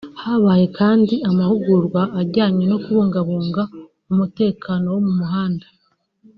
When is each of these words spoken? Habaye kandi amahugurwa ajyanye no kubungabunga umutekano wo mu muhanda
Habaye 0.23 0.65
kandi 0.79 1.15
amahugurwa 1.29 2.01
ajyanye 2.21 2.63
no 2.71 2.77
kubungabunga 2.83 3.63
umutekano 4.11 4.85
wo 4.93 4.99
mu 5.05 5.11
muhanda 5.19 5.67